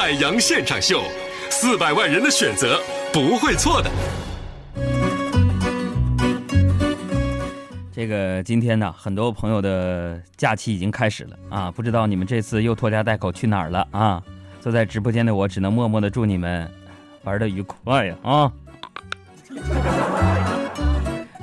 [0.00, 1.02] 海洋现场秀，
[1.50, 2.80] 四百万人的选择
[3.12, 3.90] 不会错的。
[7.92, 14.22] 这个今天呢，很多朋友的假期已经开始了啊，不知道你们这次又拖家带口去哪儿了啊？
[14.58, 16.66] 坐在直播间的我，只能默默的祝你们
[17.24, 18.50] 玩的愉快呀啊！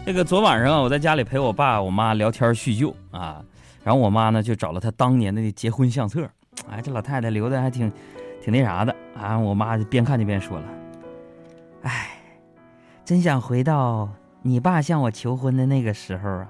[0.04, 3.40] 这个昨晚上，我在家里陪我爸我妈聊天叙旧啊，
[3.84, 6.28] 然后我妈呢就找了她当年的那结婚相册，
[6.68, 7.92] 哎，这老太太留的还挺
[8.42, 10.66] 挺那啥的啊，我妈就边看就边说了，
[11.84, 12.20] 哎，
[13.04, 14.10] 真想回到
[14.42, 16.50] 你爸向我求婚的那个时候啊！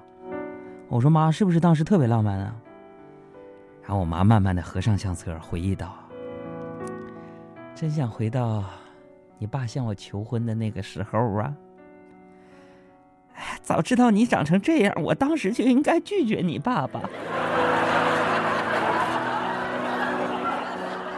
[0.90, 2.56] 我说妈，是不是当时特别浪漫啊？
[3.82, 5.96] 然后我妈慢慢的合上相册，回忆道
[7.74, 8.64] ：“真想回到
[9.38, 11.54] 你爸向我求婚的那个时候啊！
[13.36, 17.02] 哎，早知道你长成这样，我当时就应该拒绝你爸爸。”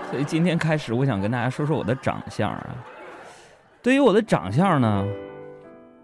[0.10, 2.76] 所以今天开始，我想跟大家说说我的长相啊。
[3.82, 5.06] 对于我的长相呢，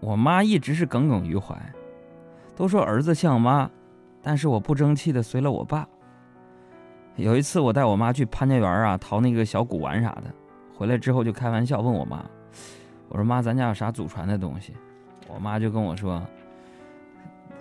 [0.00, 1.54] 我妈一直是耿耿于怀，
[2.54, 3.68] 都说儿子像妈，
[4.22, 5.86] 但是我不争气的随了我爸。
[7.16, 10.32] 有一次我带我妈去潘家园啊淘那个小古玩啥的，
[10.74, 12.24] 回来之后就开玩笑问我妈，
[13.08, 14.72] 我说妈，咱家有啥祖传的东西？
[15.26, 16.22] 我妈就跟我说，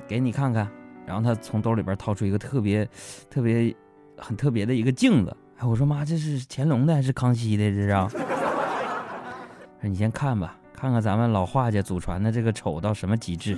[0.08, 0.68] 给你看看。
[1.08, 2.88] 然后她从兜里边掏出一个特别、
[3.30, 3.76] 特别、
[4.18, 5.36] 很特别的一个镜子。
[5.58, 7.70] 哎，我说妈，这是乾隆的还是康熙的？
[7.70, 7.88] 这是？
[9.80, 13.56] 说你先看吧，看看咱们老画家祖传的这个丑到什么极致。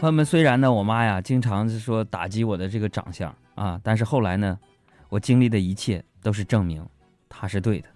[0.00, 4.58] 朋友们，虽然呢，我妈呀经常是说打击我的这个长相啊，但是后来呢，
[5.08, 6.84] 我经历的一切都是证明
[7.28, 7.88] 她是对的。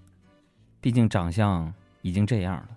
[0.80, 2.68] 毕竟长相已经这样了，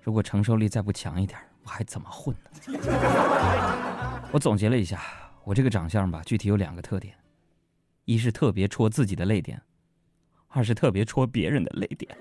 [0.00, 2.78] 如果承受力再不强一点，我还怎么混呢？
[4.30, 5.00] 我总结了一下。
[5.44, 7.14] 我这个长相吧，具体有两个特点：
[8.04, 9.60] 一是特别戳自己的泪点，
[10.48, 12.16] 二是特别戳别人的泪点。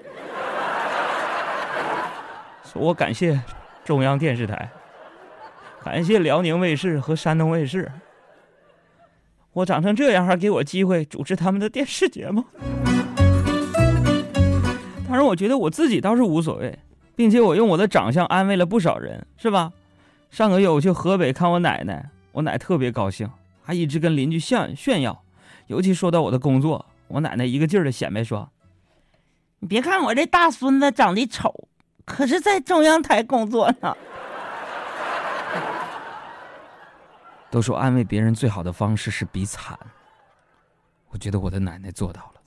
[2.74, 3.40] 我感谢
[3.84, 4.72] 中央电视台，
[5.84, 7.92] 感谢辽宁卫视和山东卫视。
[9.54, 12.44] 我长成这样，还给我机会主持他们的电视节目。
[15.08, 16.80] 当然，我觉得我自己倒是无所谓，
[17.16, 19.74] 并且我用我的长相安慰了不少人，是吧？
[20.32, 22.10] 上个月我去河北看我奶奶。
[22.32, 23.30] 我奶特别高兴，
[23.62, 25.24] 还一直跟邻居炫炫耀，
[25.68, 28.50] 尤其说到我的工作，我奶奶一个劲儿的显摆说
[29.60, 31.68] ：“你别看我这大孙子长得丑，
[32.06, 33.96] 可是在中央台工作呢。”
[37.52, 39.78] 都说安慰别人最好的方式是比惨，
[41.10, 42.42] 我觉得我的奶奶做到了。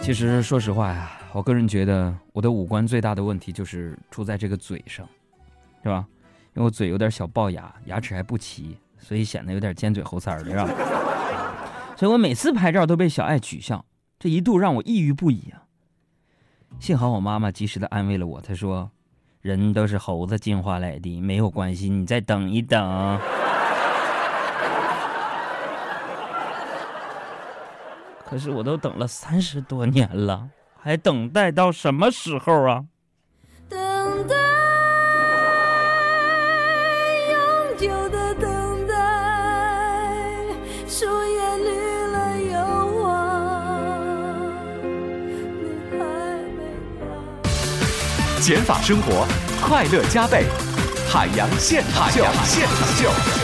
[0.00, 5.04] 其实说实话呀，我个人觉得我的五官最大的问题就是出在这个嘴上，
[5.82, 6.06] 是吧？
[6.54, 10.68] 因为我嘴有点小龅牙，牙齿还不齐，所以显得有点尖嘴猴腮的，是吧？
[11.96, 13.84] 所以我每次拍照都被小爱取笑，
[14.18, 15.62] 这一度让我抑郁不已啊。
[16.80, 18.90] 幸好我妈妈及时的安慰了我，她说
[19.42, 23.18] ：“人都是猴子进化来的，没有关系，你再等一等。
[28.26, 30.48] ”可是我都等了三十多年了，
[30.80, 32.84] 还等待到什么时候啊？
[48.40, 49.26] 减法生活，
[49.62, 50.44] 快乐加倍。
[51.08, 53.43] 海洋现场秀，现场秀。